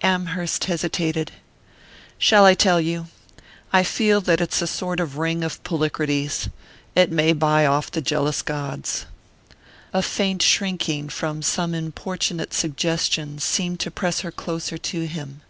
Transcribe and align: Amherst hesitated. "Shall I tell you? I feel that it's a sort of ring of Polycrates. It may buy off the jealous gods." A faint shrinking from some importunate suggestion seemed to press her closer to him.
Amherst 0.00 0.66
hesitated. 0.66 1.32
"Shall 2.16 2.44
I 2.44 2.54
tell 2.54 2.80
you? 2.80 3.08
I 3.72 3.82
feel 3.82 4.20
that 4.20 4.40
it's 4.40 4.62
a 4.62 4.68
sort 4.68 5.00
of 5.00 5.18
ring 5.18 5.42
of 5.42 5.60
Polycrates. 5.64 6.48
It 6.94 7.10
may 7.10 7.32
buy 7.32 7.66
off 7.66 7.90
the 7.90 8.00
jealous 8.00 8.42
gods." 8.42 9.06
A 9.92 10.00
faint 10.00 10.40
shrinking 10.40 11.08
from 11.08 11.42
some 11.42 11.74
importunate 11.74 12.54
suggestion 12.54 13.40
seemed 13.40 13.80
to 13.80 13.90
press 13.90 14.20
her 14.20 14.30
closer 14.30 14.78
to 14.78 15.08
him. 15.08 15.40